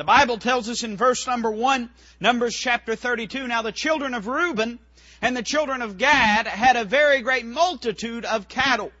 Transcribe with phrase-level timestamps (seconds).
[0.00, 1.90] The Bible tells us in verse number 1,
[2.20, 4.78] Numbers chapter 32, Now the children of Reuben
[5.20, 8.92] and the children of Gad had a very great multitude of cattle.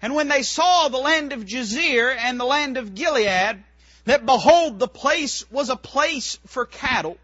[0.00, 3.64] And when they saw the land of Jazer and the land of Gilead,
[4.06, 7.18] that behold, the place was a place for cattle,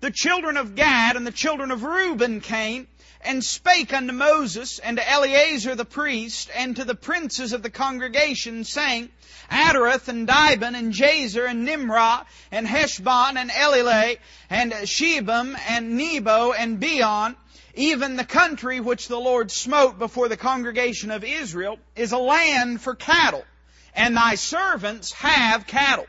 [0.00, 2.88] the children of Gad and the children of Reuben came
[3.24, 7.70] and spake unto Moses and to Eleazar the priest and to the princes of the
[7.70, 9.10] congregation, saying,
[9.50, 14.18] Ataroth and Dibon and Jazer and Nimrah and Heshbon and Elealeh
[14.48, 17.36] and Shebam and Nebo and Beon,
[17.74, 22.80] even the country which the Lord smote before the congregation of Israel, is a land
[22.80, 23.44] for cattle,
[23.94, 26.06] and thy servants have cattle.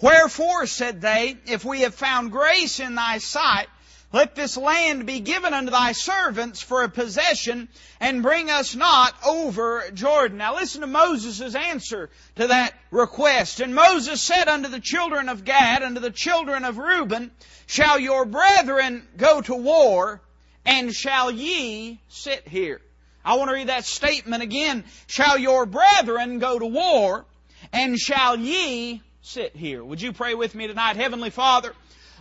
[0.00, 3.68] Wherefore, said they, if we have found grace in thy sight,
[4.12, 7.68] let this land be given unto thy servants for a possession,
[8.00, 10.38] and bring us not over Jordan.
[10.38, 13.60] Now listen to Moses' answer to that request.
[13.60, 17.30] And Moses said unto the children of Gad, unto the children of Reuben,
[17.66, 20.20] Shall your brethren go to war,
[20.64, 22.80] and shall ye sit here?
[23.24, 24.84] I want to read that statement again.
[25.08, 27.24] Shall your brethren go to war,
[27.72, 29.84] and shall ye sit here?
[29.84, 30.94] Would you pray with me tonight?
[30.94, 31.72] Heavenly Father,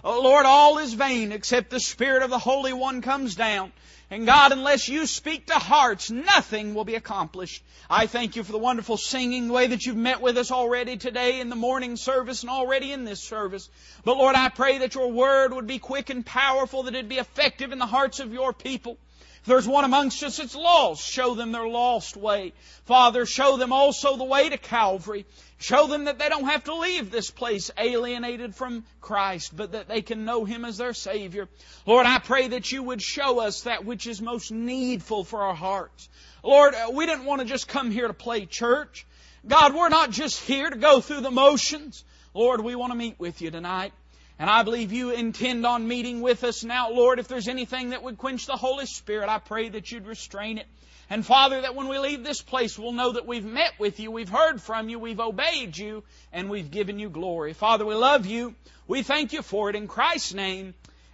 [0.07, 3.71] Oh Lord, all is vain except the Spirit of the Holy One comes down.
[4.11, 7.63] And God, unless you speak to hearts, nothing will be accomplished.
[7.89, 10.97] I thank you for the wonderful singing, the way that you've met with us already
[10.97, 13.67] today in the morning service and already in this service.
[14.03, 17.17] But Lord, I pray that your word would be quick and powerful, that it'd be
[17.17, 18.99] effective in the hearts of your people.
[19.45, 22.53] If there's one amongst us that's lost, show them their lost way.
[22.85, 25.25] Father, show them also the way to Calvary.
[25.57, 29.87] Show them that they don't have to leave this place alienated from Christ, but that
[29.87, 31.47] they can know Him as their Savior.
[31.85, 35.55] Lord, I pray that you would show us that which is most needful for our
[35.55, 36.09] hearts.
[36.43, 39.05] Lord, uh, we didn't want to just come here to play church.
[39.47, 42.03] God, we're not just here to go through the motions.
[42.33, 43.93] Lord, we want to meet with you tonight.
[44.37, 46.91] And I believe you intend on meeting with us now.
[46.91, 50.57] Lord, if there's anything that would quench the Holy Spirit, I pray that you'd restrain
[50.57, 50.67] it.
[51.09, 54.11] And Father, that when we leave this place, we'll know that we've met with you,
[54.11, 56.03] we've heard from you, we've obeyed you,
[56.33, 57.53] and we've given you glory.
[57.53, 58.55] Father, we love you.
[58.87, 59.75] We thank you for it.
[59.75, 60.73] In Christ's name,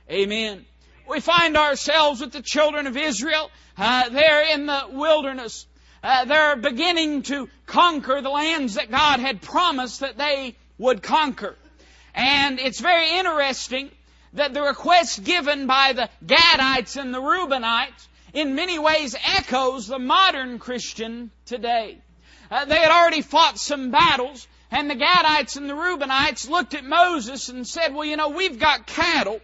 [0.09, 0.65] amen.
[1.07, 3.51] We find ourselves with the children of Israel.
[3.77, 5.65] Uh, there in the wilderness.
[6.03, 11.55] Uh, they're beginning to conquer the lands that God had promised that they would conquer.
[12.13, 13.89] And it's very interesting
[14.33, 19.99] that the request given by the Gadites and the Reubenites in many ways echoes the
[19.99, 21.97] modern Christian today.
[22.49, 26.85] Uh, they had already fought some battles, and the Gadites and the Reubenites looked at
[26.85, 29.41] Moses and said, well, you know, we've got cattle,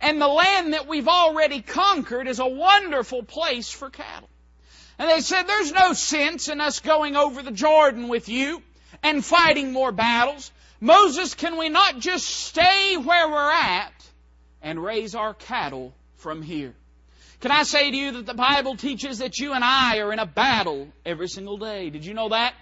[0.00, 4.28] and the land that we've already conquered is a wonderful place for cattle.
[4.98, 8.62] And they said, there's no sense in us going over the Jordan with you
[9.02, 10.52] and fighting more battles.
[10.80, 13.92] Moses, can we not just stay where we're at
[14.62, 16.74] and raise our cattle from here?
[17.40, 20.18] Can I say to you that the Bible teaches that you and I are in
[20.18, 21.90] a battle every single day?
[21.90, 22.54] Did you know that?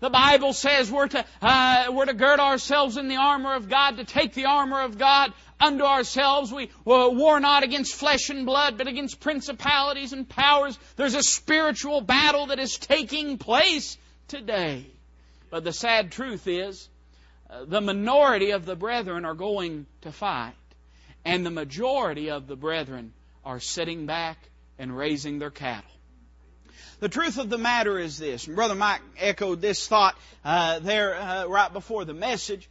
[0.00, 3.96] The Bible says we're to, uh, we're to gird ourselves in the armor of God,
[3.96, 6.52] to take the armor of God unto ourselves.
[6.52, 10.78] We war not against flesh and blood, but against principalities and powers.
[10.96, 13.96] There's a spiritual battle that is taking place
[14.28, 14.86] today.
[15.50, 16.88] But the sad truth is,
[17.66, 20.54] the minority of the brethren are going to fight,
[21.24, 23.12] and the majority of the brethren
[23.44, 24.38] are sitting back
[24.78, 25.90] and raising their cattle.
[27.00, 31.16] The truth of the matter is this, and Brother Mike echoed this thought uh, there
[31.16, 32.68] uh, right before the message.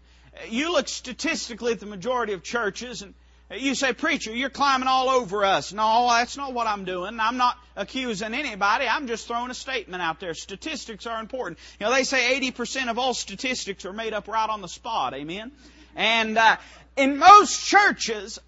[0.49, 3.13] You look statistically at the majority of churches, and
[3.57, 5.73] you say, Preacher, you're climbing all over us.
[5.73, 7.19] No, that's not what I'm doing.
[7.19, 8.87] I'm not accusing anybody.
[8.87, 10.33] I'm just throwing a statement out there.
[10.33, 11.59] Statistics are important.
[11.79, 15.13] You know, they say 80% of all statistics are made up right on the spot.
[15.13, 15.51] Amen?
[15.95, 16.57] And uh,
[16.95, 18.39] in most churches,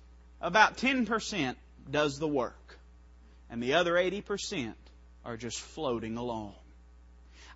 [0.41, 1.55] about 10%
[1.89, 2.77] does the work.
[3.49, 4.73] And the other 80%
[5.23, 6.53] are just floating along.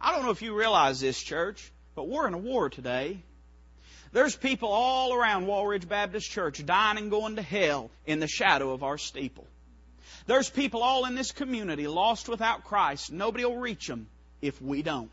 [0.01, 3.21] I don't know if you realize this, church, but we're in a war today.
[4.11, 8.71] There's people all around Walridge Baptist Church dying and going to hell in the shadow
[8.71, 9.45] of our steeple.
[10.25, 13.11] There's people all in this community lost without Christ.
[13.11, 14.07] Nobody will reach them
[14.41, 15.11] if we don't.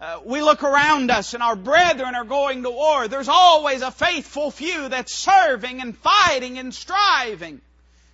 [0.00, 3.08] Uh, we look around us and our brethren are going to war.
[3.08, 7.60] There's always a faithful few that's serving and fighting and striving.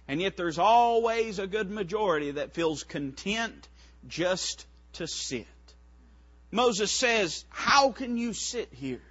[0.08, 3.68] And yet there's always a good majority that feels content
[4.08, 5.46] just to sit.
[6.50, 9.02] Moses says, How can you sit here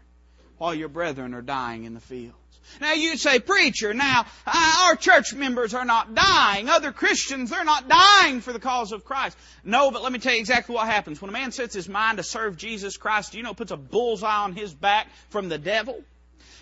[0.57, 2.38] while your brethren are dying in the fields?
[2.79, 6.69] Now you say, preacher, now uh, our church members are not dying.
[6.69, 9.38] Other Christians, they're not dying for the cause of Christ.
[9.63, 11.21] No, but let me tell you exactly what happens.
[11.21, 14.44] When a man sets his mind to serve Jesus Christ, you know puts a bullseye
[14.44, 16.03] on his back from the devil?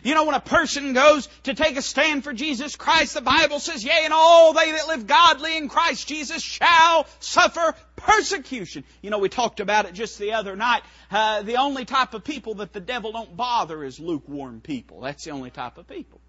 [0.04, 3.60] You know, when a person goes to take a stand for Jesus Christ, the Bible
[3.60, 8.84] says, Yea, and all they that live godly in Christ Jesus shall suffer persecution.
[9.02, 10.82] You know, we talked about it just the other night.
[11.12, 15.02] Uh, the only type of people that the devil don't bother is lukewarm people.
[15.02, 16.20] That's the only type of people.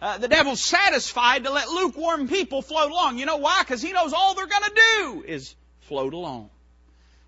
[0.00, 3.18] Uh, the devil's satisfied to let lukewarm people float along.
[3.18, 3.62] You know why?
[3.62, 6.50] Because he knows all they're going to do is float along.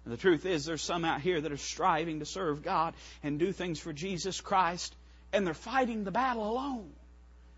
[0.05, 3.39] And the truth is, there's some out here that are striving to serve God and
[3.39, 4.95] do things for Jesus Christ,
[5.33, 6.91] and they're fighting the battle alone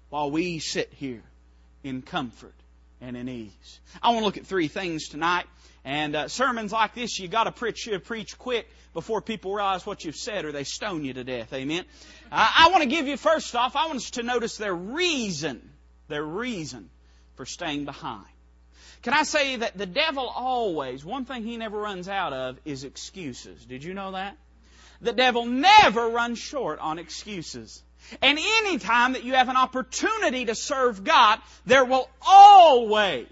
[0.09, 1.23] while we sit here
[1.83, 2.55] in comfort
[3.01, 3.81] and in ease.
[4.03, 5.47] I want to look at three things tonight.
[5.85, 10.05] And uh, sermons like this, you got to preach, preach quick before people realize what
[10.05, 11.53] you've said, or they stone you to death.
[11.55, 11.85] Amen.
[12.31, 13.77] Uh, I want to give you first off.
[13.77, 15.71] I want us to notice their reason,
[16.09, 16.91] their reason
[17.37, 18.27] for staying behind.
[19.03, 22.85] Can I say that the devil always, one thing he never runs out of is
[22.85, 23.65] excuses.
[23.65, 24.37] Did you know that?
[25.01, 27.83] The devil never runs short on excuses.
[28.21, 33.27] And any time that you have an opportunity to serve God, there will always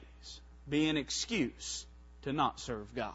[0.68, 1.86] be an excuse
[2.22, 3.14] to not serve God.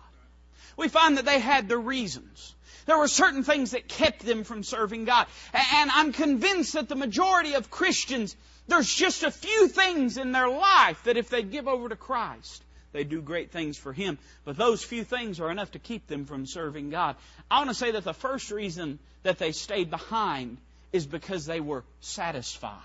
[0.76, 2.56] We find that they had their reasons.
[2.86, 5.28] There were certain things that kept them from serving God.
[5.54, 8.36] And I'm convinced that the majority of Christians,
[8.68, 12.64] there's just a few things in their life that if they give over to Christ,
[12.94, 14.18] they do great things for Him.
[14.46, 17.16] But those few things are enough to keep them from serving God.
[17.52, 20.58] I want to say that the first reason that they stayed behind
[20.94, 22.80] is because they were satisfied.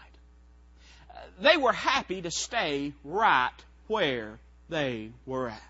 [1.41, 3.51] They were happy to stay right
[3.87, 4.39] where
[4.69, 5.63] they were at.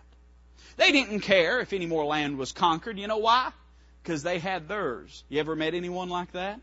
[0.76, 2.99] They didn't care if any more land was conquered.
[2.99, 3.50] You know why?
[4.02, 5.25] Because they had theirs.
[5.29, 6.61] You ever met anyone like that?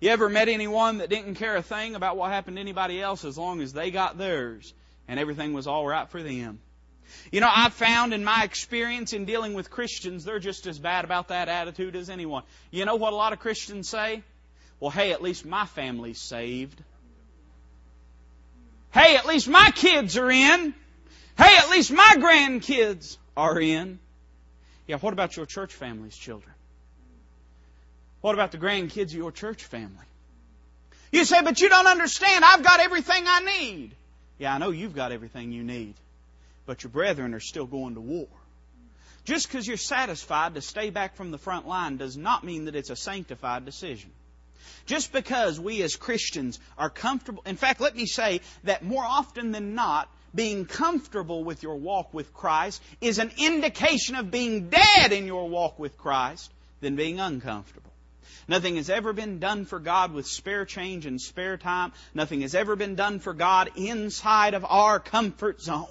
[0.00, 3.24] You ever met anyone that didn't care a thing about what happened to anybody else
[3.24, 4.72] as long as they got theirs
[5.08, 6.60] and everything was all right for them?
[7.30, 11.04] You know, I've found in my experience in dealing with Christians, they're just as bad
[11.04, 12.42] about that attitude as anyone.
[12.70, 14.22] You know what a lot of Christians say?
[14.80, 16.82] Well, hey, at least my family's saved.
[18.92, 20.74] Hey, at least my kids are in.
[21.36, 23.98] Hey, at least my grandkids are in.
[24.86, 26.52] Yeah, what about your church family's children?
[28.20, 30.06] What about the grandkids of your church family?
[31.12, 32.44] You say, but you don't understand.
[32.44, 33.92] I've got everything I need.
[34.38, 35.94] Yeah, I know you've got everything you need.
[36.66, 38.28] But your brethren are still going to war.
[39.24, 42.76] Just because you're satisfied to stay back from the front line does not mean that
[42.76, 44.10] it's a sanctified decision.
[44.86, 49.50] Just because we as Christians are comfortable, in fact, let me say that more often
[49.50, 55.12] than not, being comfortable with your walk with Christ is an indication of being dead
[55.12, 57.92] in your walk with Christ than being uncomfortable.
[58.48, 61.92] Nothing has ever been done for God with spare change and spare time.
[62.12, 65.88] Nothing has ever been done for God inside of our comfort zones.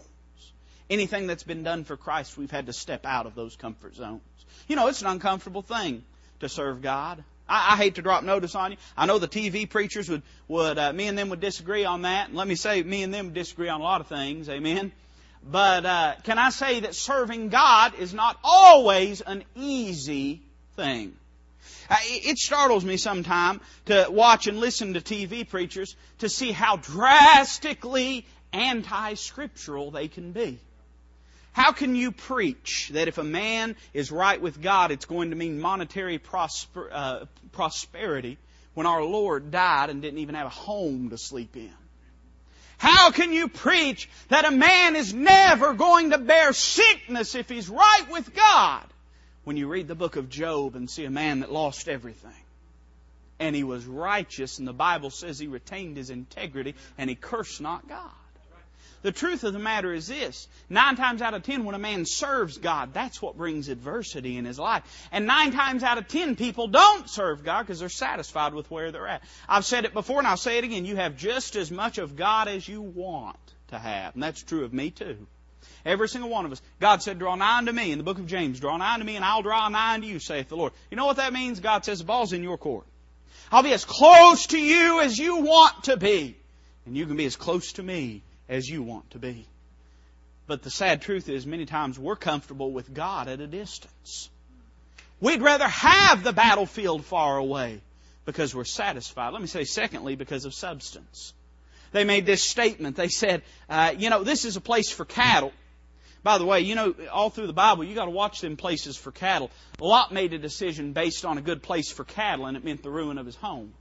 [0.94, 4.22] Anything that's been done for Christ, we've had to step out of those comfort zones.
[4.68, 6.04] You know, it's an uncomfortable thing
[6.42, 7.24] to serve God.
[7.50, 8.78] I, I hate to drop notice on you.
[8.96, 12.28] I know the TV preachers would, would uh, me and them would disagree on that.
[12.30, 14.50] And let me say, me and them disagree on a lot of things.
[14.50, 14.92] Amen.
[15.44, 20.42] But uh, can I say that serving God is not always an easy
[20.76, 21.16] thing?
[21.90, 26.78] Uh, it startles me sometimes to watch and listen to TV preachers to see how
[26.78, 30.60] drastically anti-scriptural they can be.
[31.54, 35.36] How can you preach that if a man is right with God, it's going to
[35.36, 38.40] mean monetary prosper, uh, prosperity
[38.74, 41.74] when our Lord died and didn't even have a home to sleep in?
[42.80, 47.70] How can you preach that a man is never going to bear sickness if he's
[47.70, 48.84] right with God
[49.44, 52.32] when you read the book of Job and see a man that lost everything?
[53.40, 57.62] And he was righteous, and the Bible says he retained his integrity and he cursed
[57.62, 58.12] not God.
[59.04, 60.48] The truth of the matter is this.
[60.70, 64.46] Nine times out of ten, when a man serves God, that's what brings adversity in
[64.46, 64.84] his life.
[65.12, 68.92] And nine times out of ten, people don't serve God because they're satisfied with where
[68.92, 69.22] they're at.
[69.48, 70.86] I've said it before and I'll say it again.
[70.86, 74.14] You have just as much of God as you want to have.
[74.14, 75.28] And that's true of me too.
[75.86, 76.62] Every single one of us.
[76.80, 78.62] God said, draw nigh unto me in the book of James.
[78.62, 80.72] Draw nigh unto me and I'll draw nigh unto you, saith the Lord.
[80.90, 81.60] You know what that means?
[81.60, 82.86] God says, the ball's in your court.
[83.52, 86.38] I'll be as close to you as you want to be.
[86.86, 89.48] And you can be as close to me as you want to be.
[90.46, 94.30] But the sad truth is, many times we're comfortable with God at a distance.
[95.22, 97.80] We'd rather have the battlefield far away
[98.26, 99.32] because we're satisfied.
[99.32, 101.34] Let me say, secondly, because of substance.
[101.94, 102.98] They made this statement.
[102.98, 105.54] They said, uh, you know, this is a place for cattle.
[106.24, 108.98] By the way, you know, all through the Bible, you got to watch them places
[108.98, 109.52] for cattle.
[109.80, 112.90] Lot made a decision based on a good place for cattle, and it meant the
[112.90, 113.74] ruin of his home.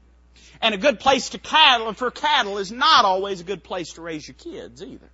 [0.60, 4.02] And a good place to cattle for cattle is not always a good place to
[4.02, 5.08] raise your kids either.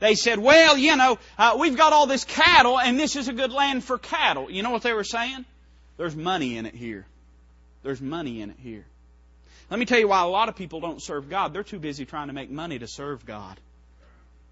[0.00, 3.32] They said, well, you know, uh, we've got all this cattle and this is a
[3.32, 4.50] good land for cattle.
[4.50, 5.44] You know what they were saying?
[5.96, 7.06] There's money in it here.
[7.82, 8.84] There's money in it here.
[9.70, 11.52] Let me tell you why a lot of people don't serve God.
[11.52, 13.58] They're too busy trying to make money to serve God.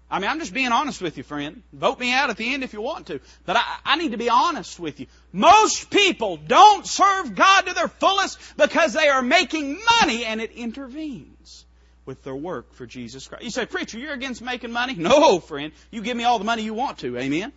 [0.09, 1.63] I mean, I'm just being honest with you, friend.
[1.73, 3.19] Vote me out at the end if you want to.
[3.45, 5.07] But I, I need to be honest with you.
[5.33, 10.51] Most people don't serve God to their fullest because they are making money and it
[10.51, 11.65] intervenes
[12.05, 13.43] with their work for Jesus Christ.
[13.43, 14.95] You say, preacher, you're against making money?
[14.95, 15.71] No, friend.
[15.91, 17.17] You give me all the money you want to.
[17.17, 17.53] Amen.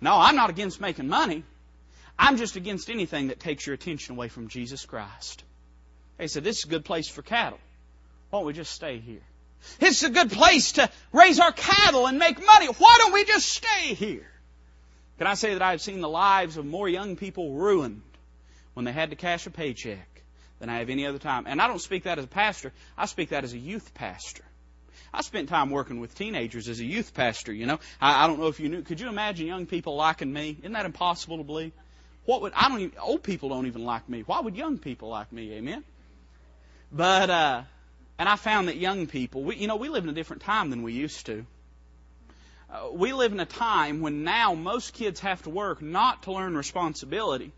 [0.00, 1.42] No, I'm not against making money.
[2.18, 5.42] I'm just against anything that takes your attention away from Jesus Christ.
[6.18, 7.58] They said, this is a good place for cattle.
[8.30, 9.22] Why don't we just stay here?
[9.80, 12.66] It's a good place to raise our cattle and make money.
[12.66, 14.26] Why don't we just stay here?
[15.18, 18.02] Can I say that I've seen the lives of more young people ruined
[18.74, 20.15] when they had to cash a paycheck
[20.58, 21.44] than I have any other time?
[21.46, 22.72] And I don't speak that as a pastor.
[22.96, 24.44] I speak that as a youth pastor.
[25.12, 27.78] I spent time working with teenagers as a youth pastor, you know.
[28.00, 28.82] I, I don't know if you knew.
[28.82, 30.56] Could you imagine young people liking me?
[30.60, 31.72] Isn't that impossible to believe?
[32.24, 34.22] What would, I don't even, old people don't even like me.
[34.22, 35.52] Why would young people like me?
[35.52, 35.84] Amen?
[36.92, 37.62] But, uh,
[38.18, 40.70] and I found that young people, we, you know, we live in a different time
[40.70, 41.46] than we used to.
[42.68, 46.32] Uh, we live in a time when now most kids have to work not to
[46.32, 47.52] learn responsibility,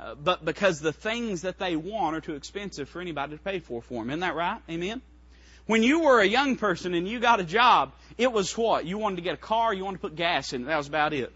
[0.00, 3.58] uh, but because the things that they want are too expensive for anybody to pay
[3.58, 4.10] for for them.
[4.10, 4.60] Isn't that right?
[4.68, 5.02] Amen?
[5.66, 8.86] When you were a young person and you got a job, it was what?
[8.86, 10.66] You wanted to get a car, you wanted to put gas in it.
[10.66, 11.32] That was about it.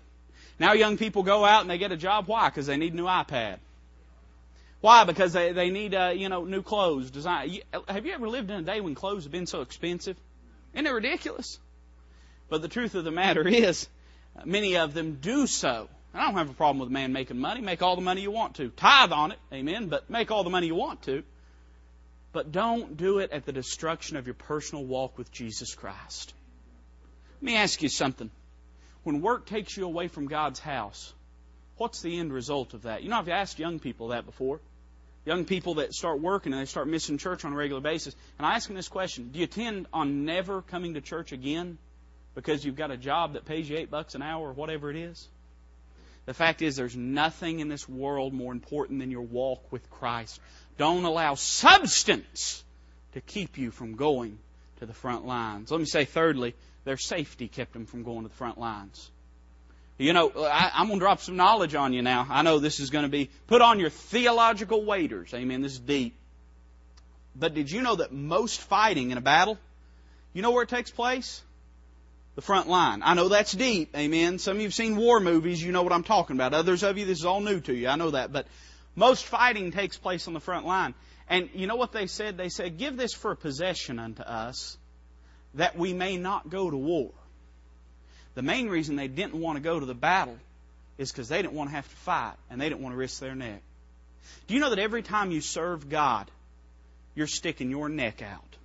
[0.58, 2.26] Now young people go out and they get a job.
[2.26, 2.48] Why?
[2.48, 3.58] Because they need a new iPad.
[4.80, 5.04] Why?
[5.04, 7.10] Because they, they need, uh, you know, new clothes.
[7.10, 7.58] Design.
[7.88, 10.16] Have you ever lived in a day when clothes have been so expensive?
[10.74, 11.58] Isn't it ridiculous?
[12.48, 13.88] But the truth of the matter is,
[14.44, 15.88] many of them do so.
[16.14, 17.60] I don't have a problem with a man making money.
[17.60, 18.68] Make all the money you want to.
[18.68, 21.24] Tithe on it, amen, but make all the money you want to.
[22.32, 26.32] But don't do it at the destruction of your personal walk with Jesus Christ.
[27.40, 28.30] Let me ask you something.
[29.02, 31.12] When work takes you away from God's house,
[31.76, 33.02] what's the end result of that?
[33.02, 34.60] You know, I've asked young people that before
[35.24, 38.14] young people that start working and they start missing church on a regular basis.
[38.38, 41.78] And I ask them this question Do you intend on never coming to church again
[42.34, 44.96] because you've got a job that pays you eight bucks an hour or whatever it
[44.96, 45.28] is?
[46.26, 50.40] The fact is, there's nothing in this world more important than your walk with Christ.
[50.78, 52.64] Don't allow substance
[53.12, 54.38] to keep you from going
[54.78, 55.70] to the front lines.
[55.70, 56.54] Let me say, thirdly,
[56.84, 59.10] their safety kept them from going to the front lines.
[59.98, 62.26] You know, I, am going to drop some knowledge on you now.
[62.28, 65.32] I know this is going to be put on your theological waders.
[65.32, 65.62] Amen.
[65.62, 66.16] This is deep.
[67.36, 69.58] But did you know that most fighting in a battle,
[70.32, 71.42] you know where it takes place?
[72.34, 73.02] The front line.
[73.04, 73.96] I know that's deep.
[73.96, 74.38] Amen.
[74.38, 75.62] Some of you have seen war movies.
[75.62, 76.52] You know what I'm talking about.
[76.52, 77.88] Others of you, this is all new to you.
[77.88, 78.32] I know that.
[78.32, 78.46] But
[78.96, 80.94] most fighting takes place on the front line.
[81.28, 82.36] And you know what they said?
[82.36, 84.76] They said, Give this for a possession unto us,
[85.54, 87.12] that we may not go to war.
[88.34, 90.36] The main reason they didn't want to go to the battle
[90.98, 93.20] is because they didn't want to have to fight and they didn't want to risk
[93.20, 93.62] their neck.
[94.46, 96.30] Do you know that every time you serve God,
[97.14, 98.56] you're sticking your neck out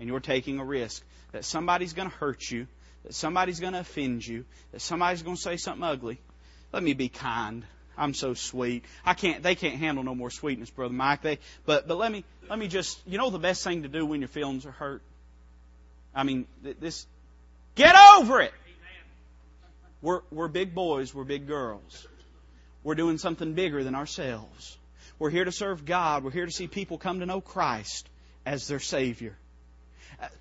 [0.00, 1.02] and you're taking a risk
[1.32, 2.66] that somebody's going to hurt you,
[3.04, 6.18] that somebody's going to offend you, that somebody's going to say something ugly?
[6.72, 7.64] Let me be kind.
[7.96, 8.84] I'm so sweet.
[9.04, 9.42] I can't.
[9.42, 11.22] They can't handle no more sweetness, brother Mike.
[11.22, 11.38] They.
[11.66, 12.98] But but let me let me just.
[13.06, 15.02] You know the best thing to do when your feelings are hurt.
[16.14, 17.06] I mean this.
[17.74, 18.52] Get over it.
[20.02, 22.06] We're, we're big boys, we're big girls.
[22.82, 24.76] We're doing something bigger than ourselves.
[25.18, 26.24] We're here to serve God.
[26.24, 28.08] We're here to see people come to know Christ
[28.44, 29.36] as their Savior.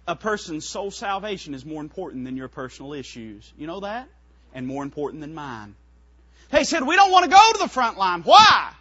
[0.07, 3.51] A person's soul salvation is more important than your personal issues.
[3.57, 4.07] You know that?
[4.53, 5.75] And more important than mine.
[6.49, 8.21] They said, we don't want to go to the front line.
[8.23, 8.71] Why?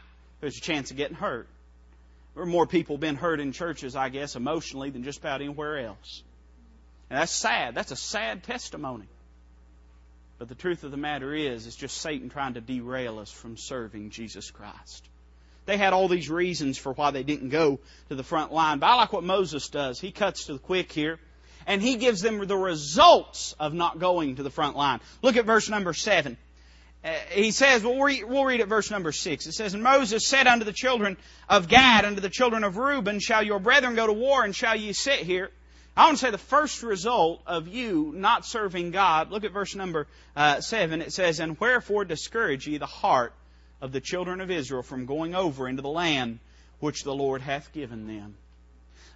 [0.40, 1.46] There's a chance of getting hurt.
[2.34, 5.78] There are more people been hurt in churches, I guess, emotionally than just about anywhere
[5.78, 6.22] else.
[7.08, 7.74] And that's sad.
[7.74, 9.08] That's a sad testimony.
[10.38, 13.56] But the truth of the matter is, it's just Satan trying to derail us from
[13.56, 15.08] serving Jesus Christ.
[15.66, 18.78] They had all these reasons for why they didn't go to the front line.
[18.78, 20.00] But I like what Moses does.
[20.00, 21.18] He cuts to the quick here.
[21.66, 25.00] And he gives them the results of not going to the front line.
[25.22, 26.36] Look at verse number 7.
[27.02, 29.46] Uh, he says, we'll read, we'll read at verse number 6.
[29.46, 31.16] It says, And Moses said unto the children
[31.48, 34.76] of Gad, unto the children of Reuben, Shall your brethren go to war, and shall
[34.76, 35.50] ye sit here?
[35.96, 39.74] I want to say the first result of you not serving God, look at verse
[39.74, 41.02] number uh, 7.
[41.02, 43.34] It says, And wherefore discourage ye the heart
[43.80, 46.38] of the children of Israel from going over into the land
[46.80, 48.34] which the Lord hath given them.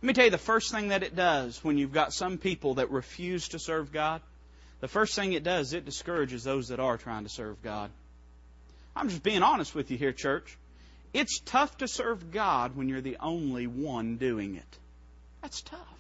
[0.02, 2.74] Let me tell you the first thing that it does when you've got some people
[2.74, 4.20] that refuse to serve God.
[4.80, 7.90] The first thing it does, it discourages those that are trying to serve God.
[8.94, 10.58] I'm just being honest with you here, church.
[11.14, 14.78] It's tough to serve God when you're the only one doing it.
[15.40, 15.93] That's tough.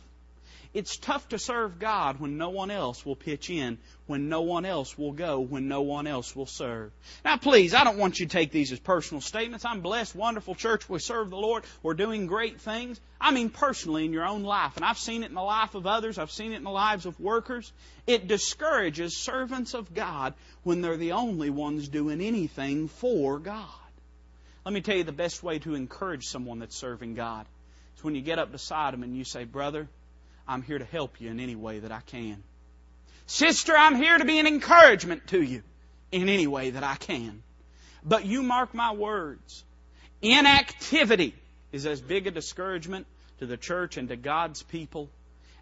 [0.74, 3.78] It's tough to serve God when no one else will pitch in,
[4.08, 6.90] when no one else will go, when no one else will serve.
[7.24, 9.64] Now please, I don't want you to take these as personal statements.
[9.64, 10.88] I'm blessed, wonderful church.
[10.88, 11.62] We serve the Lord.
[11.84, 13.00] We're doing great things.
[13.20, 14.74] I mean personally in your own life.
[14.74, 16.18] And I've seen it in the life of others.
[16.18, 17.72] I've seen it in the lives of workers.
[18.08, 23.68] It discourages servants of God when they're the only ones doing anything for God.
[24.64, 27.46] Let me tell you the best way to encourage someone that's serving God.
[27.96, 29.88] is when you get up beside them and you say, Brother,
[30.46, 32.42] I'm here to help you in any way that I can.
[33.26, 35.62] Sister, I'm here to be an encouragement to you
[36.12, 37.42] in any way that I can.
[38.04, 39.64] But you mark my words.
[40.20, 41.34] Inactivity
[41.72, 43.06] is as big a discouragement
[43.38, 45.08] to the church and to God's people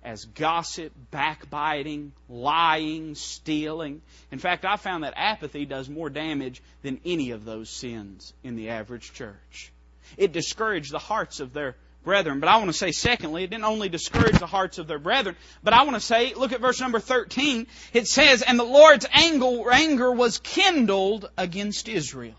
[0.05, 4.03] as gossip, backbiting, lying, stealing.
[4.33, 8.57] In fact, I found that apathy does more damage than any of those sins in
[8.57, 9.73] the average church.
[10.17, 12.41] It discouraged the hearts of their brethren.
[12.41, 15.37] But I want to say, secondly, it didn't only discourage the hearts of their brethren,
[15.63, 17.67] but I want to say, look at verse number 13.
[17.93, 22.35] It says, And the Lord's anger was kindled against Israel.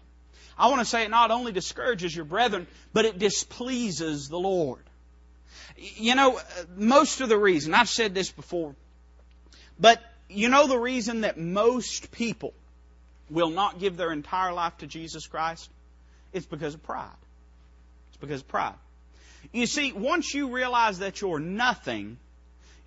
[0.57, 4.83] I want to say it not only discourages your brethren, but it displeases the Lord.
[5.75, 6.39] You know,
[6.75, 8.75] most of the reason, I've said this before,
[9.79, 12.53] but you know the reason that most people
[13.29, 15.69] will not give their entire life to Jesus Christ?
[16.31, 17.09] It's because of pride.
[18.09, 18.75] It's because of pride.
[19.53, 22.17] You see, once you realize that you're nothing,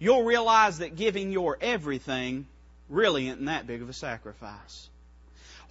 [0.01, 2.47] you'll realize that giving your everything
[2.89, 4.89] really isn't that big of a sacrifice.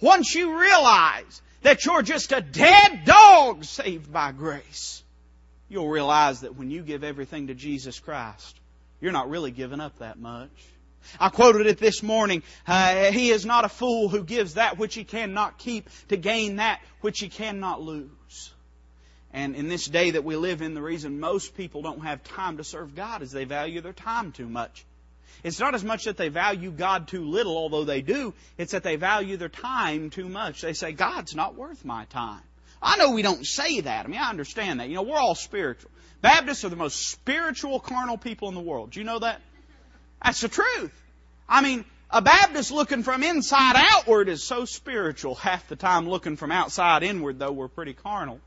[0.00, 5.02] Once you realize that you're just a dead dog saved by grace,
[5.68, 8.58] you'll realize that when you give everything to Jesus Christ,
[9.00, 10.50] you're not really giving up that much.
[11.20, 12.42] I quoted it this morning.
[12.66, 16.56] Uh, he is not a fool who gives that which he cannot keep to gain
[16.56, 18.52] that which he cannot lose.
[19.36, 22.56] And in this day that we live in, the reason most people don't have time
[22.56, 24.86] to serve God is they value their time too much.
[25.44, 28.32] It's not as much that they value God too little, although they do.
[28.56, 30.62] It's that they value their time too much.
[30.62, 32.40] They say, God's not worth my time.
[32.80, 34.06] I know we don't say that.
[34.06, 34.88] I mean, I understand that.
[34.88, 35.90] You know, we're all spiritual.
[36.22, 38.92] Baptists are the most spiritual carnal people in the world.
[38.92, 39.42] Do you know that?
[40.24, 40.92] That's the truth.
[41.46, 45.34] I mean, a Baptist looking from inside outward is so spiritual.
[45.34, 48.40] Half the time looking from outside inward, though, we're pretty carnal.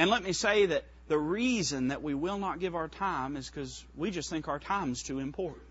[0.00, 3.50] And let me say that the reason that we will not give our time is
[3.50, 5.62] because we just think our time's too important.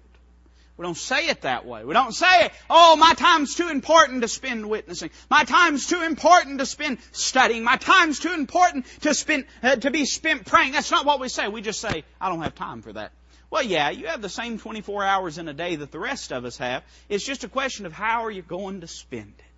[0.78, 1.84] We don't say it that way.
[1.84, 5.10] We don't say, oh, my time's too important to spend witnessing.
[5.32, 7.64] My time's too important to spend studying.
[7.64, 10.74] My time's too important to spend, uh, to be spent praying.
[10.74, 11.48] That's not what we say.
[11.48, 13.12] We just say, I don't have time for that.
[13.50, 16.46] Well, yeah, you have the same 24 hours in a day that the rest of
[16.46, 16.84] us have.
[17.10, 19.49] It's just a question of how are you going to spend it.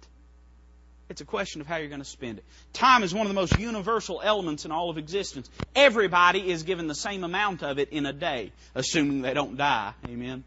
[1.11, 2.45] It's a question of how you're going to spend it.
[2.71, 5.49] Time is one of the most universal elements in all of existence.
[5.75, 9.93] Everybody is given the same amount of it in a day, assuming they don't die.
[10.05, 10.45] Amen.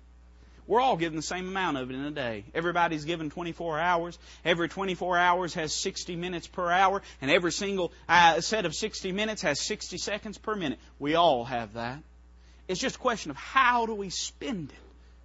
[0.67, 2.45] We're all given the same amount of it in a day.
[2.55, 4.19] Everybody's given 24 hours.
[4.43, 9.13] Every 24 hours has 60 minutes per hour, and every single uh, set of 60
[9.13, 10.79] minutes has 60 seconds per minute.
[10.99, 12.03] We all have that.
[12.69, 14.79] It's just a question of how do we spend it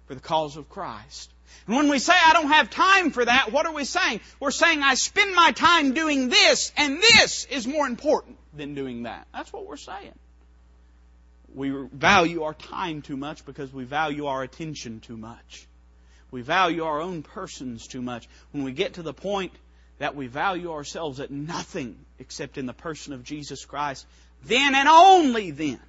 [0.06, 1.32] for the cause of Christ.
[1.66, 4.20] And when we say, I don't have time for that, what are we saying?
[4.40, 9.04] We're saying, I spend my time doing this, and this is more important than doing
[9.04, 9.26] that.
[9.32, 10.14] That's what we're saying.
[11.54, 15.66] We value our time too much because we value our attention too much.
[16.30, 18.28] We value our own persons too much.
[18.52, 19.52] When we get to the point
[19.98, 24.06] that we value ourselves at nothing except in the person of Jesus Christ,
[24.44, 25.80] then and only then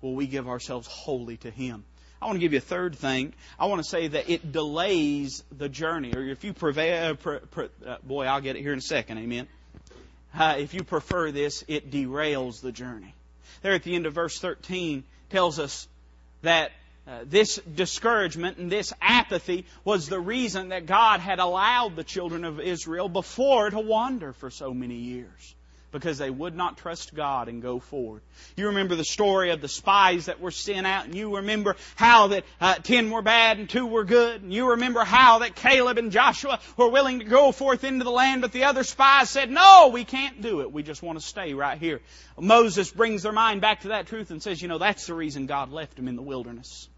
[0.00, 1.84] will we give ourselves wholly to Him.
[2.20, 3.32] I want to give you a third thing.
[3.58, 6.12] I want to say that it delays the journey.
[6.14, 9.18] Or if you prevail, uh, uh, boy, I'll get it here in a second.
[9.18, 9.46] Amen.
[10.34, 13.14] Uh, if you prefer this, it derails the journey.
[13.62, 15.86] There at the end of verse 13 tells us
[16.42, 16.72] that
[17.06, 22.44] uh, this discouragement and this apathy was the reason that God had allowed the children
[22.44, 25.54] of Israel before to wander for so many years
[25.90, 28.22] because they would not trust God and go forward.
[28.56, 32.28] You remember the story of the spies that were sent out, and you remember how
[32.28, 35.98] that uh, ten were bad and two were good, and you remember how that Caleb
[35.98, 39.50] and Joshua were willing to go forth into the land, but the other spies said,
[39.50, 40.72] no, we can't do it.
[40.72, 42.00] We just want to stay right here.
[42.38, 45.46] Moses brings their mind back to that truth and says, you know, that's the reason
[45.46, 46.88] God left them in the wilderness.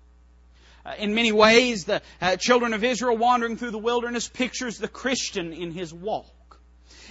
[0.85, 4.89] Uh, in many ways, the uh, children of Israel wandering through the wilderness pictures the
[4.89, 6.27] Christian in his walk.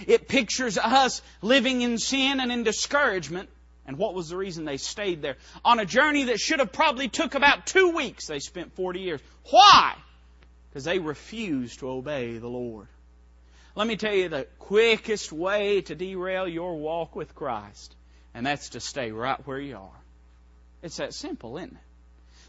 [0.06, 3.48] It pictures us living in sin and in discouragement.
[3.86, 5.36] And what was the reason they stayed there?
[5.64, 9.20] On a journey that should have probably took about two weeks, they spent 40 years.
[9.50, 9.94] Why?
[10.68, 12.86] Because they refused to obey the Lord.
[13.74, 17.94] Let me tell you the quickest way to derail your walk with Christ,
[18.34, 20.00] and that's to stay right where you are.
[20.82, 21.78] It's that simple, isn't it?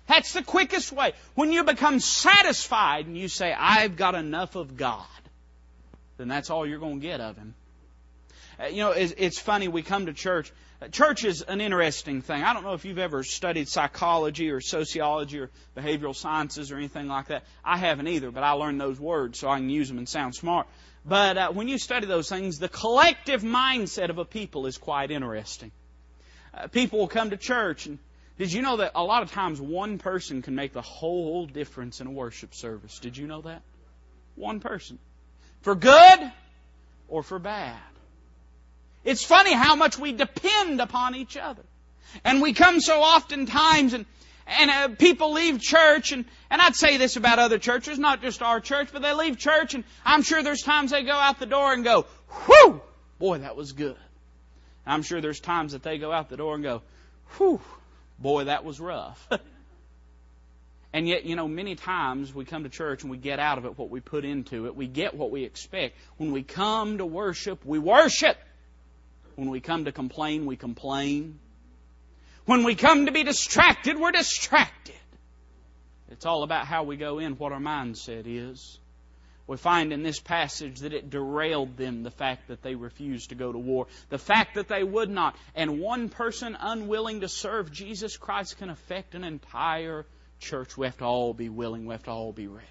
[0.07, 1.13] That's the quickest way.
[1.35, 5.05] When you become satisfied and you say, I've got enough of God,
[6.17, 7.53] then that's all you're going to get of Him.
[8.59, 10.51] Uh, you know, it's, funny, we come to church.
[10.81, 12.43] Uh, church is an interesting thing.
[12.43, 17.07] I don't know if you've ever studied psychology or sociology or behavioral sciences or anything
[17.07, 17.43] like that.
[17.63, 20.35] I haven't either, but I learned those words so I can use them and sound
[20.35, 20.67] smart.
[21.05, 25.09] But uh, when you study those things, the collective mindset of a people is quite
[25.09, 25.71] interesting.
[26.53, 27.97] Uh, people will come to church and
[28.41, 32.01] did you know that a lot of times one person can make the whole difference
[32.01, 32.97] in a worship service?
[32.97, 33.61] Did you know that?
[34.33, 34.97] One person.
[35.61, 36.31] For good
[37.07, 37.77] or for bad.
[39.03, 41.63] It's funny how much we depend upon each other.
[42.23, 44.05] And we come so often times and
[44.47, 48.41] and uh, people leave church and and I'd say this about other churches, not just
[48.41, 51.45] our church, but they leave church and I'm sure there's times they go out the
[51.45, 52.05] door and go,
[52.45, 52.81] "Whew,
[53.19, 53.97] boy, that was good."
[54.85, 56.81] I'm sure there's times that they go out the door and go,
[57.37, 57.61] "Whew,
[58.21, 59.27] Boy, that was rough.
[60.93, 63.65] and yet, you know, many times we come to church and we get out of
[63.65, 64.75] it what we put into it.
[64.75, 65.97] We get what we expect.
[66.17, 68.37] When we come to worship, we worship.
[69.35, 71.39] When we come to complain, we complain.
[72.45, 74.95] When we come to be distracted, we're distracted.
[76.09, 78.79] It's all about how we go in, what our mindset is
[79.51, 83.35] we find in this passage that it derailed them, the fact that they refused to
[83.35, 85.35] go to war, the fact that they would not.
[85.53, 90.05] And one person unwilling to serve Jesus Christ can affect an entire
[90.41, 90.77] church.
[90.77, 92.67] We have to all be willing, we have to all be ready.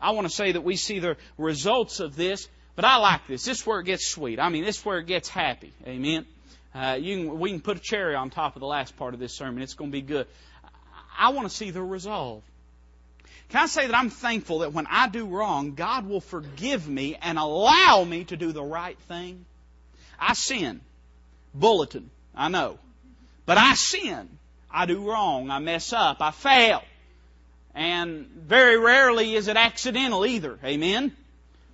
[0.00, 3.44] I want to say that we see the results of this, but I like this.
[3.44, 4.40] This is where it gets sweet.
[4.40, 5.72] I mean, this is where it gets happy.
[5.86, 6.26] Amen.
[6.74, 9.20] Uh, you can, we can put a cherry on top of the last part of
[9.20, 9.62] this sermon.
[9.62, 10.26] It's going to be good.
[11.16, 12.42] I want to see the resolve.
[13.50, 17.18] Can I say that I'm thankful that when I do wrong, God will forgive me
[17.20, 19.44] and allow me to do the right thing?
[20.18, 20.80] I sin.
[21.52, 22.10] Bulletin.
[22.34, 22.78] I know.
[23.44, 24.28] But I sin.
[24.70, 25.50] I do wrong.
[25.50, 26.16] I mess up.
[26.20, 26.82] I fail.
[27.74, 30.58] And very rarely is it accidental either.
[30.64, 31.16] Amen?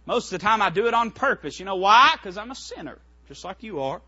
[0.07, 1.59] Most of the time I do it on purpose.
[1.59, 2.13] You know why?
[2.15, 2.99] Because I'm a sinner.
[3.29, 4.01] Just like you are.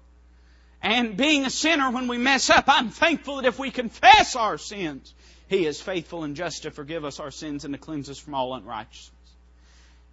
[0.83, 4.57] And being a sinner, when we mess up, I'm thankful that if we confess our
[4.57, 5.13] sins,
[5.49, 8.35] he is faithful and just to forgive us our sins and to cleanse us from
[8.35, 9.11] all unrighteousness.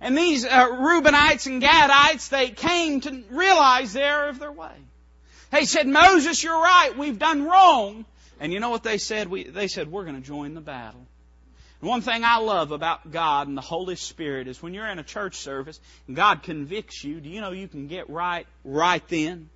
[0.01, 4.73] And these uh, Reubenites and Gadites, they came to realize the error of their way.
[5.51, 6.97] They said, Moses, you're right.
[6.97, 8.05] We've done wrong.
[8.39, 9.29] And you know what they said?
[9.29, 11.05] We, they said, we're going to join the battle.
[11.79, 15.03] One thing I love about God and the Holy Spirit is when you're in a
[15.03, 19.49] church service and God convicts you, do you know you can get right right then?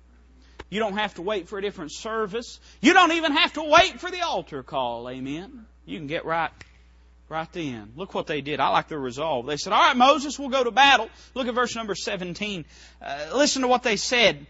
[0.70, 2.60] You don't have to wait for a different service.
[2.80, 5.10] You don't even have to wait for the altar call.
[5.10, 5.66] Amen.
[5.84, 6.50] You can get right
[7.28, 7.92] right then.
[7.96, 8.60] Look what they did.
[8.60, 9.46] I like their resolve.
[9.46, 11.10] They said, All right, Moses, we'll go to battle.
[11.34, 12.64] Look at verse number 17.
[13.00, 14.46] Uh, listen to what they said.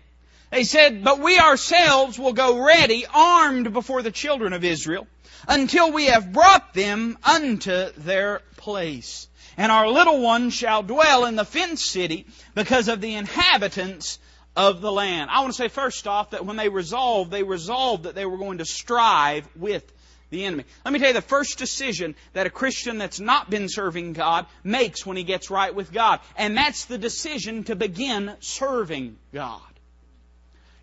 [0.52, 5.06] They said, But we ourselves will go ready, armed before the children of Israel,
[5.48, 9.28] until we have brought them unto their place.
[9.56, 14.18] And our little ones shall dwell in the fenced city because of the inhabitants
[14.54, 15.30] of the land.
[15.30, 18.36] I want to say first off that when they resolved, they resolved that they were
[18.36, 19.90] going to strive with
[20.28, 20.64] the enemy.
[20.84, 24.44] Let me tell you the first decision that a Christian that's not been serving God
[24.62, 26.20] makes when he gets right with God.
[26.36, 29.62] And that's the decision to begin serving God.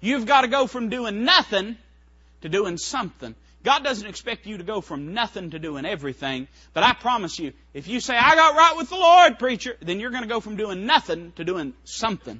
[0.01, 1.77] You've got to go from doing nothing
[2.41, 3.35] to doing something.
[3.63, 7.51] God doesn't expect you to go from nothing to doing everything, but I promise you,
[7.73, 10.39] if you say, I got right with the Lord, preacher, then you're going to go
[10.39, 12.39] from doing nothing to doing something.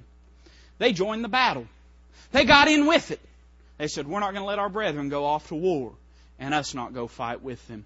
[0.78, 1.68] They joined the battle.
[2.32, 3.20] They got in with it.
[3.78, 5.94] They said, We're not going to let our brethren go off to war
[6.40, 7.86] and us not go fight with them.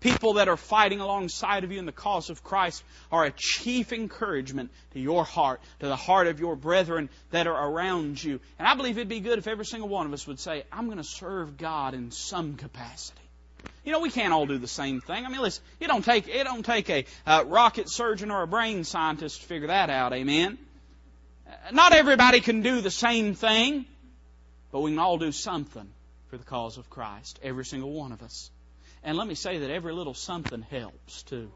[0.00, 2.82] People that are fighting alongside of you in the cause of Christ
[3.12, 7.70] are a chief encouragement to your heart, to the heart of your brethren that are
[7.70, 8.40] around you.
[8.58, 10.86] And I believe it'd be good if every single one of us would say, I'm
[10.86, 13.20] going to serve God in some capacity.
[13.84, 15.26] You know, we can't all do the same thing.
[15.26, 17.04] I mean, listen, it don't take, it don't take a
[17.44, 20.58] rocket surgeon or a brain scientist to figure that out, amen?
[21.72, 23.84] Not everybody can do the same thing,
[24.72, 25.88] but we can all do something
[26.28, 27.38] for the cause of Christ.
[27.42, 28.50] Every single one of us.
[29.02, 31.50] And let me say that every little something helps too.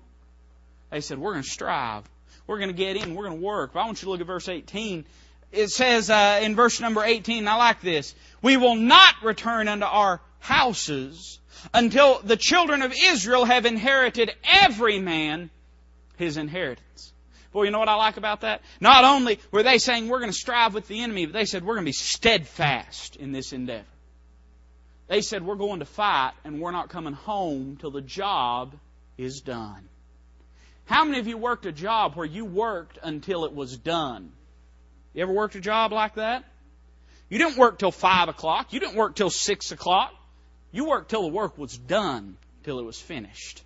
[0.91, 2.09] They said, we're going to strive.
[2.47, 3.15] We're going to get in.
[3.15, 3.73] We're going to work.
[3.73, 5.05] But I want you to look at verse 18.
[5.53, 8.15] It says uh, in verse number 18, I like this.
[8.43, 11.39] We will not return unto our houses
[11.73, 15.51] until the children of Israel have inherited every man
[16.17, 17.13] his inheritance.
[17.53, 18.63] Boy, you know what I like about that?
[18.81, 21.65] Not only were they saying we're going to strive with the enemy, but they said
[21.65, 23.85] we're going to be steadfast in this endeavor.
[25.07, 28.75] They said, We're going to fight and we're not coming home till the job
[29.19, 29.89] is done.
[30.87, 34.33] How many of you worked a job where you worked until it was done?
[35.15, 36.45] You ever worked a job like that?
[37.29, 38.73] You didn't work till 5 o'clock.
[38.73, 40.13] You didn't work till 6 o'clock.
[40.73, 42.37] You worked till the work was done.
[42.65, 43.63] till it was finished.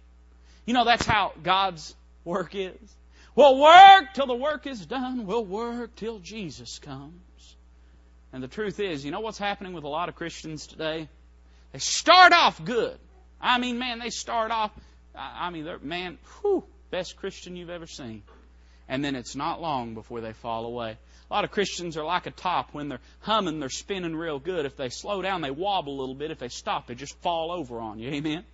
[0.66, 2.96] You know, that's how God's work is.
[3.36, 5.24] We'll work till the work is done.
[5.24, 7.56] We'll work till Jesus comes.
[8.32, 11.08] And the truth is, you know what's happening with a lot of Christians today?
[11.72, 12.98] They start off good.
[13.40, 14.72] I mean, man, they start off,
[15.14, 18.22] I mean, they're, man, whew, best Christian you've ever seen.
[18.88, 20.96] And then it's not long before they fall away.
[21.30, 22.72] A lot of Christians are like a top.
[22.72, 24.64] When they're humming, they're spinning real good.
[24.64, 26.30] If they slow down, they wobble a little bit.
[26.30, 28.08] If they stop, they just fall over on you.
[28.10, 28.44] Amen?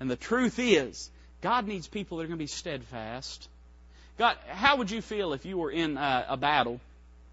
[0.00, 1.10] And the truth is,
[1.42, 3.48] God needs people that are going to be steadfast.
[4.18, 6.80] God, how would you feel if you were in uh, a battle?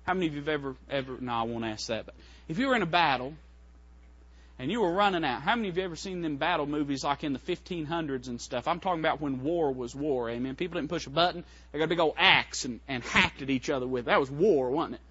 [0.05, 2.15] How many of you have ever, ever, no, I won't ask that, but
[2.47, 3.33] if you were in a battle
[4.59, 5.41] and you were running out.
[5.41, 8.67] How many of you ever seen them battle movies like in the 1500s and stuff?
[8.67, 10.55] I'm talking about when war was war, amen.
[10.57, 11.45] People didn't push a button.
[11.71, 14.05] They got a big old axe and, and hacked at each other with.
[14.05, 15.01] That was war, wasn't it?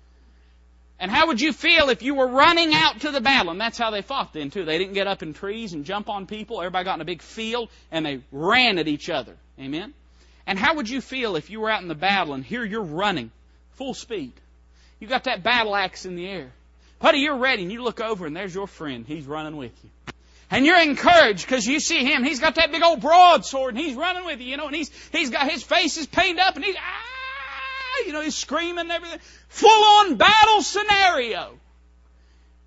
[1.00, 3.50] And how would you feel if you were running out to the battle?
[3.52, 4.64] And that's how they fought then, too.
[4.64, 6.60] They didn't get up in trees and jump on people.
[6.60, 9.36] Everybody got in a big field and they ran at each other.
[9.58, 9.94] Amen?
[10.46, 12.82] And how would you feel if you were out in the battle and here you're
[12.82, 13.30] running
[13.74, 14.32] full speed?
[14.98, 16.50] You got that battle axe in the air.
[17.00, 19.06] Buddy, you're ready, and you look over, and there's your friend.
[19.06, 19.90] He's running with you.
[20.50, 22.24] And you're encouraged because you see him.
[22.24, 24.90] He's got that big old broadsword, and he's running with you, you know, and he's,
[25.12, 28.90] he's got his face is painted up, and he's, ah, you know, he's screaming and
[28.90, 29.18] everything.
[29.48, 31.58] Full on battle scenario.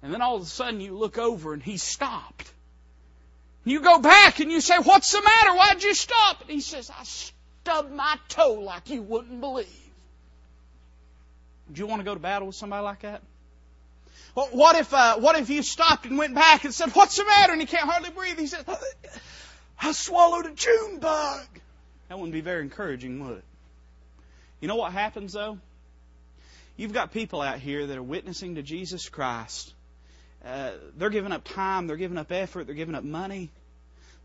[0.03, 2.51] And then all of a sudden you look over, and he's stopped.
[3.63, 5.55] You go back and you say, What's the matter?
[5.55, 6.41] Why'd you stop?
[6.41, 9.67] And he says, I stubbed my toe like you wouldn't believe.
[11.71, 13.21] Do you want to go to battle with somebody like that?
[14.33, 17.51] What if, uh, what if you stopped and went back and said, what's the matter?
[17.51, 18.39] And he can't hardly breathe.
[18.39, 18.63] He says,
[19.79, 21.45] I swallowed a June bug.
[22.07, 23.43] That wouldn't be very encouraging, would it?
[24.61, 25.57] You know what happens though?
[26.77, 29.73] You've got people out here that are witnessing to Jesus Christ.
[30.45, 33.49] Uh, they're giving up time, they're giving up effort, they're giving up money.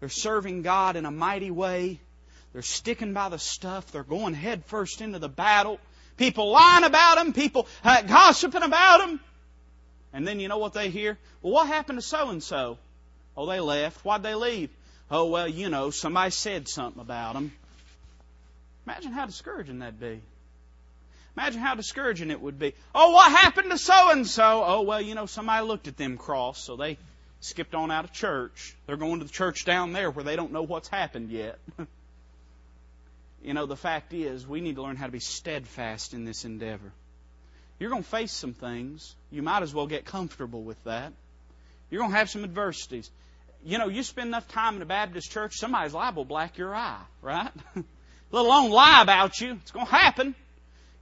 [0.01, 2.01] They're serving God in a mighty way.
[2.53, 3.93] They're sticking by the stuff.
[3.93, 5.81] They're going head first into the battle.
[6.17, 9.21] People lying about them, people uh, gossiping about them.
[10.17, 11.19] And then you know what they hear?
[11.43, 12.79] Well, what happened to so and so?
[13.37, 14.03] Oh, they left.
[14.03, 14.71] Why'd they leave?
[15.11, 17.53] Oh, well, you know, somebody said something about them.
[18.87, 20.23] Imagine how discouraging that'd be.
[21.37, 22.73] Imagine how discouraging it would be.
[22.95, 24.65] Oh, what happened to so and so?
[24.67, 26.97] Oh, well, you know, somebody looked at them cross, so they
[27.41, 28.75] skipped on out of church.
[28.87, 31.59] They're going to the church down there where they don't know what's happened yet.
[33.45, 36.47] you know, the fact is, we need to learn how to be steadfast in this
[36.47, 36.91] endeavor.
[37.79, 39.15] You're going to face some things.
[39.31, 41.13] You might as well get comfortable with that.
[41.91, 43.11] You're going to have some adversities.
[43.65, 46.75] You know, you spend enough time in a Baptist church, somebody's liable to black your
[46.75, 47.51] eye, right?
[48.33, 49.53] Let alone lie about you.
[49.63, 50.35] It's going to happen.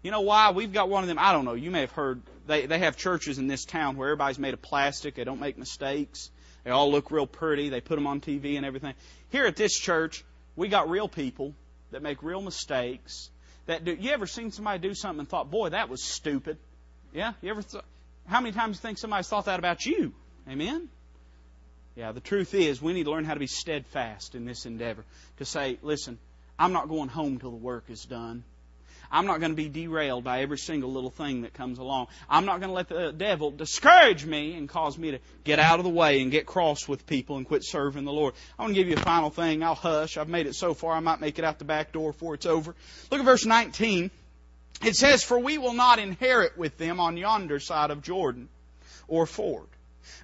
[0.02, 0.50] You know why?
[0.50, 1.18] We've got one of them.
[1.18, 1.54] I don't know.
[1.54, 2.20] You may have heard.
[2.46, 5.14] They they have churches in this town where everybody's made of plastic.
[5.14, 6.30] They don't make mistakes.
[6.62, 7.70] They all look real pretty.
[7.70, 8.92] They put them on TV and everything.
[9.30, 10.22] Here at this church,
[10.56, 11.54] we got real people
[11.90, 13.30] that make real mistakes
[13.66, 13.94] that do.
[13.94, 16.58] You ever seen somebody do something and thought, boy, that was stupid?
[17.12, 17.32] Yeah?
[17.40, 17.84] You ever th-
[18.26, 20.12] how many times do you think somebody's thought that about you?
[20.48, 20.88] Amen?
[21.96, 25.04] Yeah, the truth is we need to learn how to be steadfast in this endeavor.
[25.38, 26.18] To say, listen,
[26.58, 28.44] I'm not going home till the work is done.
[29.10, 32.08] I'm not going to be derailed by every single little thing that comes along.
[32.28, 35.78] I'm not going to let the devil discourage me and cause me to get out
[35.78, 38.34] of the way and get cross with people and quit serving the Lord.
[38.58, 39.62] I want to give you a final thing.
[39.62, 40.16] I'll hush.
[40.16, 42.46] I've made it so far, I might make it out the back door before it's
[42.46, 42.74] over.
[43.10, 44.10] Look at verse 19.
[44.82, 48.48] It says, For we will not inherit with them on yonder side of Jordan
[49.06, 49.68] or ford,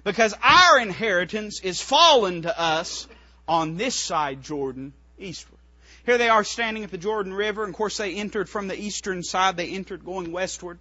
[0.03, 3.07] because our inheritance is fallen to us
[3.47, 5.60] on this side Jordan eastward.
[6.05, 8.79] Here they are standing at the Jordan River, and of course they entered from the
[8.79, 10.79] eastern side, they entered going westward.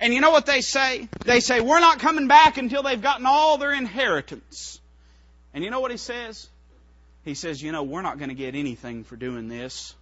[0.00, 1.08] And you know what they say?
[1.24, 4.80] They say, We're not coming back until they've gotten all their inheritance.
[5.54, 6.48] And you know what he says?
[7.24, 9.94] He says, You know, we're not going to get anything for doing this,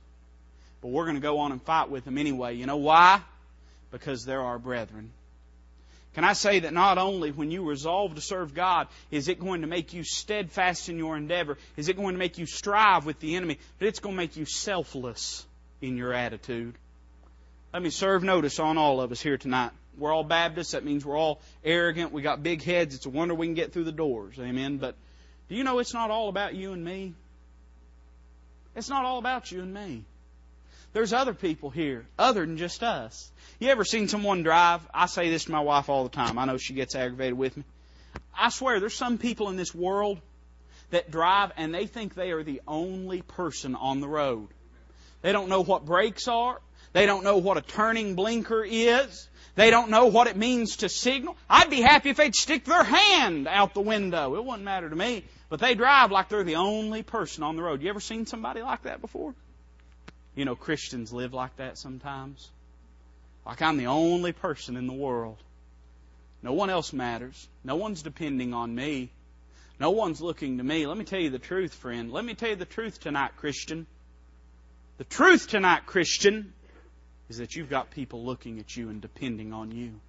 [0.81, 2.55] but we're going to go on and fight with them anyway.
[2.55, 3.21] You know why?
[3.91, 5.11] Because they're our brethren.
[6.15, 9.61] Can I say that not only when you resolve to serve God is it going
[9.61, 13.21] to make you steadfast in your endeavor, is it going to make you strive with
[13.21, 15.47] the enemy, but it's going to make you selfless
[15.81, 16.75] in your attitude.
[17.73, 19.71] Let me serve notice on all of us here tonight.
[19.97, 20.73] We're all Baptists.
[20.73, 22.13] That means we're all arrogant.
[22.13, 22.95] We got big heads.
[22.95, 24.37] It's a wonder we can get through the doors.
[24.39, 24.79] Amen.
[24.79, 24.97] But
[25.49, 27.15] do you know it's not all about you and me?
[28.75, 30.05] It's not all about you and me.
[30.93, 33.31] There's other people here other than just us.
[33.61, 34.81] You ever seen someone drive?
[34.93, 36.39] I say this to my wife all the time.
[36.39, 37.65] I know she gets aggravated with me.
[38.37, 40.21] I swear there's some people in this world
[40.91, 44.49] that drive and they think they are the only person on the road.
[45.23, 46.61] They don't know what brakes are.
[46.93, 49.29] They don't know what a turning blinker is.
[49.55, 51.37] They don't know what it means to signal.
[51.49, 54.35] I'd be happy if they'd stick their hand out the window.
[54.37, 55.25] It wouldn't matter to me.
[55.49, 57.83] But they drive like they're the only person on the road.
[57.83, 59.35] You ever seen somebody like that before?
[60.35, 62.51] You know, Christians live like that sometimes.
[63.45, 65.39] Like I'm the only person in the world.
[66.43, 67.49] No one else matters.
[67.65, 69.11] No one's depending on me.
[69.79, 70.87] No one's looking to me.
[70.87, 72.13] Let me tell you the truth, friend.
[72.13, 73.87] Let me tell you the truth tonight, Christian.
[74.99, 76.53] The truth tonight, Christian,
[77.29, 80.01] is that you've got people looking at you and depending on you.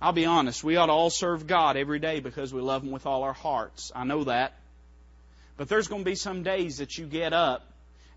[0.00, 2.90] I'll be honest, we ought to all serve God every day because we love Him
[2.90, 3.92] with all our hearts.
[3.94, 4.52] I know that.
[5.56, 7.62] But there's going to be some days that you get up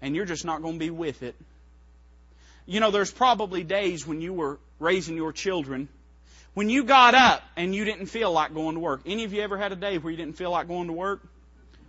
[0.01, 1.35] and you're just not going to be with it.
[2.65, 5.89] You know, there's probably days when you were raising your children
[6.53, 9.01] when you got up and you didn't feel like going to work.
[9.05, 11.21] Any of you ever had a day where you didn't feel like going to work?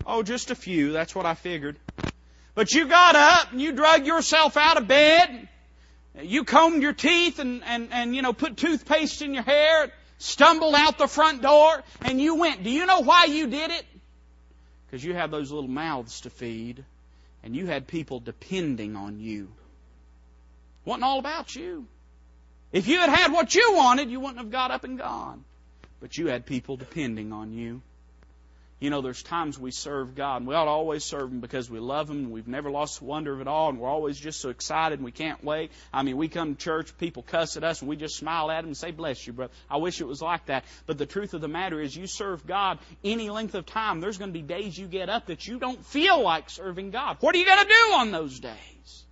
[0.07, 0.92] Oh, just a few.
[0.92, 1.77] That's what I figured.
[2.55, 5.49] But you got up and you drug yourself out of bed.
[6.20, 10.75] You combed your teeth and, and, and, you know, put toothpaste in your hair, stumbled
[10.75, 12.62] out the front door, and you went.
[12.62, 13.85] Do you know why you did it?
[14.87, 16.85] Because you have those little mouths to feed,
[17.42, 19.44] and you had people depending on you.
[20.85, 21.87] It wasn't all about you.
[22.72, 25.44] If you had had what you wanted, you wouldn't have got up and gone.
[26.00, 27.83] But you had people depending on you.
[28.81, 31.69] You know, there's times we serve God, and we ought to always serve Him because
[31.69, 34.19] we love Him, and we've never lost the wonder of it all, and we're always
[34.19, 35.71] just so excited, and we can't wait.
[35.93, 38.62] I mean, we come to church, people cuss at us, and we just smile at
[38.62, 39.53] them and say, Bless you, brother.
[39.69, 40.64] I wish it was like that.
[40.87, 44.16] But the truth of the matter is, you serve God any length of time, there's
[44.16, 47.19] going to be days you get up that you don't feel like serving God.
[47.21, 49.05] What are you going to do on those days?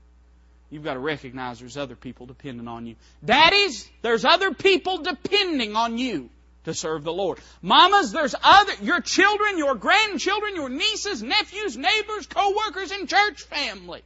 [0.71, 2.97] You've got to recognize there's other people depending on you.
[3.23, 6.31] Daddies, there's other people depending on you
[6.69, 7.39] to serve the Lord.
[7.61, 14.03] Mamas, there's other, your children, your grandchildren, your nieces, nephews, neighbors, co-workers, and church family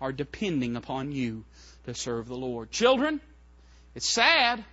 [0.00, 1.44] are depending upon you
[1.84, 2.70] to serve the Lord.
[2.70, 3.20] Children,
[3.94, 4.64] it's sad,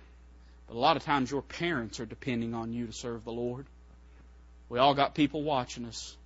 [0.66, 3.66] but a lot of times your parents are depending on you to serve the Lord.
[4.68, 6.16] We all got people watching us.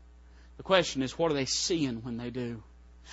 [0.56, 2.62] The question is, what are they seeing when they do?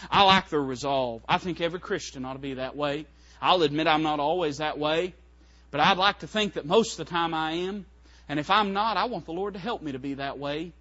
[0.10, 1.24] I like their resolve.
[1.28, 3.06] I think every Christian ought to be that way.
[3.42, 5.14] I'll admit I'm not always that way,
[5.76, 7.86] but I'd like to think that most of the time I am.
[8.30, 10.72] And if I'm not, I want the Lord to help me to be that way.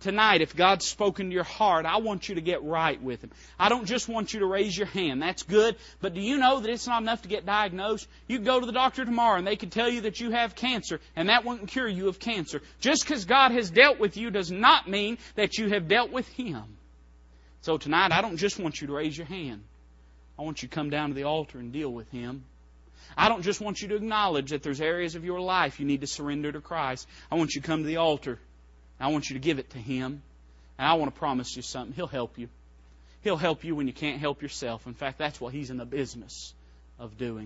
[0.00, 3.30] Tonight, if God's spoken to your heart, I want you to get right with Him.
[3.58, 5.22] I don't just want you to raise your hand.
[5.22, 5.76] That's good.
[6.02, 8.06] But do you know that it's not enough to get diagnosed?
[8.28, 11.00] You go to the doctor tomorrow and they can tell you that you have cancer
[11.16, 12.60] and that won't cure you of cancer.
[12.80, 16.28] Just because God has dealt with you does not mean that you have dealt with
[16.28, 16.64] Him.
[17.62, 19.62] So tonight, I don't just want you to raise your hand.
[20.38, 22.44] I want you to come down to the altar and deal with Him.
[23.16, 26.00] I don't just want you to acknowledge that there's areas of your life you need
[26.02, 27.06] to surrender to Christ.
[27.30, 28.38] I want you to come to the altar.
[28.98, 30.22] I want you to give it to Him.
[30.78, 31.94] And I want to promise you something.
[31.94, 32.48] He'll help you.
[33.22, 34.86] He'll help you when you can't help yourself.
[34.86, 36.52] In fact, that's what He's in the business
[36.98, 37.42] of doing.